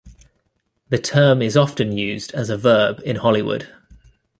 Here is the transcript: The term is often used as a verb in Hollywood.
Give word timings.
The 0.89 0.97
term 0.97 1.43
is 1.43 1.55
often 1.55 1.95
used 1.95 2.31
as 2.33 2.49
a 2.49 2.57
verb 2.57 3.01
in 3.05 3.17
Hollywood. 3.17 3.69